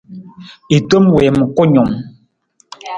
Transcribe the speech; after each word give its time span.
I 0.75 0.77
tom 0.89 1.03
wiim 1.15 1.37
kunung. 1.55 1.93